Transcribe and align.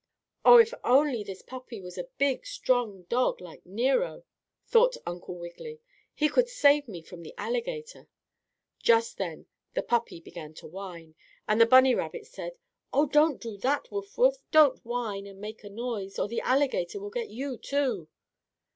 "Oh, 0.43 0.57
if 0.57 0.73
only 0.83 1.23
this 1.23 1.43
puppy 1.43 1.79
was 1.79 1.95
a 1.95 2.05
big, 2.17 2.43
strong 2.47 3.03
dog, 3.03 3.39
like 3.39 3.67
Nero!" 3.67 4.23
thought 4.65 4.97
Uncle 5.05 5.37
Wiggily, 5.37 5.79
"he 6.15 6.27
could 6.27 6.49
save 6.49 6.87
me 6.87 7.03
from 7.03 7.21
the 7.21 7.35
alligator." 7.37 8.07
Just 8.81 9.19
then 9.19 9.45
the 9.75 9.83
puppy 9.83 10.19
began 10.19 10.55
to 10.55 10.65
whine, 10.65 11.13
and 11.47 11.61
the 11.61 11.67
bunny 11.67 11.93
rabbit 11.93 12.25
said: 12.25 12.57
"Oh, 12.91 13.05
don't 13.05 13.39
do 13.39 13.57
that, 13.59 13.91
Wuff 13.91 14.17
Wuff! 14.17 14.37
Don't 14.49 14.83
whine, 14.83 15.27
and 15.27 15.39
make 15.39 15.63
a 15.63 15.69
noise, 15.69 16.17
or 16.17 16.27
the 16.27 16.41
alligator 16.41 16.99
will 16.99 17.11
get 17.11 17.29
you, 17.29 17.55
too." 17.59 18.09